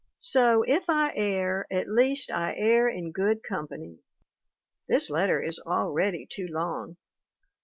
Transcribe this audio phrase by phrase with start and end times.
[0.17, 3.99] So, if I err, at least I err in good company.
[4.87, 6.97] "This letter is already too long.